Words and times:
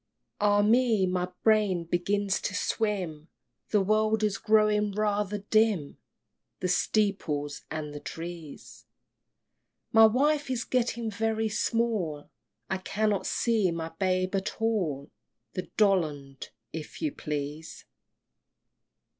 IV. 0.01 0.35
Ah 0.39 0.61
me! 0.63 1.05
my 1.05 1.31
brain 1.43 1.83
begins 1.83 2.41
to 2.41 2.55
swim! 2.55 3.27
The 3.69 3.81
world 3.81 4.23
is 4.23 4.39
growing 4.39 4.93
rather 4.93 5.37
dim; 5.51 5.99
The 6.59 6.69
steeples 6.69 7.61
and 7.69 7.93
the 7.93 7.99
trees 7.99 8.87
My 9.91 10.07
wife 10.07 10.49
is 10.49 10.63
getting 10.63 11.11
very 11.11 11.49
small! 11.49 12.31
I 12.67 12.79
cannot 12.79 13.27
see 13.27 13.69
my 13.69 13.89
babe 13.89 14.33
at 14.33 14.59
all! 14.59 15.11
The 15.53 15.69
Dollond, 15.77 16.49
if 16.73 16.99
you 17.03 17.11
please! 17.11 17.85